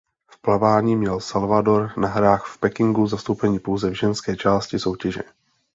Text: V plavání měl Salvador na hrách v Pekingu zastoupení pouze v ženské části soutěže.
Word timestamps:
V 0.29 0.37
plavání 0.41 0.95
měl 0.95 1.19
Salvador 1.19 1.91
na 1.97 2.07
hrách 2.07 2.45
v 2.47 2.57
Pekingu 2.57 3.07
zastoupení 3.07 3.59
pouze 3.59 3.89
v 3.89 3.93
ženské 3.99 4.35
části 4.35 4.79
soutěže. 4.79 5.21